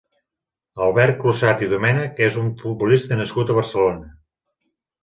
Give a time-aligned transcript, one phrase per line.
[0.85, 4.15] Albert Crusat i Domènech és un futbolista nascut a Barcelona.